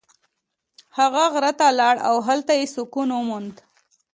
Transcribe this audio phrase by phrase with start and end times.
[0.97, 3.55] هغه غره ته لاړ او هلته یې سکون وموند.